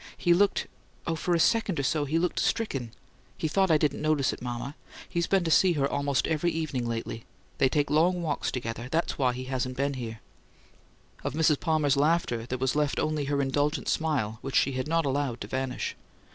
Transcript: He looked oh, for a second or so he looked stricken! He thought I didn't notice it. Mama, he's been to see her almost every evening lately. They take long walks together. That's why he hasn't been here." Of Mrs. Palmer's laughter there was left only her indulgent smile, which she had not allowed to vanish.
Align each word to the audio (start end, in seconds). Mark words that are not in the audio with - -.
He 0.17 0.33
looked 0.33 0.65
oh, 1.05 1.15
for 1.15 1.35
a 1.35 1.39
second 1.39 1.79
or 1.79 1.83
so 1.83 2.05
he 2.05 2.17
looked 2.17 2.39
stricken! 2.39 2.89
He 3.37 3.47
thought 3.47 3.69
I 3.69 3.77
didn't 3.77 4.01
notice 4.01 4.33
it. 4.33 4.41
Mama, 4.41 4.73
he's 5.07 5.27
been 5.27 5.43
to 5.43 5.51
see 5.51 5.73
her 5.73 5.87
almost 5.87 6.25
every 6.25 6.49
evening 6.49 6.87
lately. 6.87 7.23
They 7.59 7.69
take 7.69 7.91
long 7.91 8.23
walks 8.23 8.49
together. 8.51 8.89
That's 8.89 9.19
why 9.19 9.33
he 9.33 9.43
hasn't 9.43 9.77
been 9.77 9.93
here." 9.93 10.19
Of 11.23 11.35
Mrs. 11.35 11.59
Palmer's 11.59 11.97
laughter 11.97 12.47
there 12.47 12.57
was 12.57 12.75
left 12.75 12.99
only 12.99 13.25
her 13.25 13.43
indulgent 13.43 13.87
smile, 13.87 14.39
which 14.41 14.55
she 14.55 14.71
had 14.71 14.87
not 14.87 15.05
allowed 15.05 15.39
to 15.41 15.47
vanish. 15.47 15.95